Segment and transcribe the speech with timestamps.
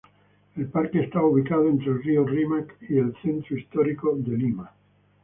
[0.55, 4.71] El parque está ubicado entre el río Rímac y el centro histórico de Lima.